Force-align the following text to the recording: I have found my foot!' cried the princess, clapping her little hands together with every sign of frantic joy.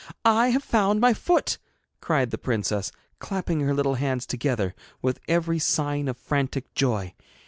I 0.25 0.47
have 0.49 0.63
found 0.63 0.99
my 0.99 1.13
foot!' 1.13 1.59
cried 1.99 2.31
the 2.31 2.39
princess, 2.39 2.91
clapping 3.19 3.59
her 3.59 3.71
little 3.75 3.93
hands 3.93 4.25
together 4.25 4.73
with 4.99 5.19
every 5.27 5.59
sign 5.59 6.07
of 6.07 6.17
frantic 6.17 6.73
joy. 6.73 7.13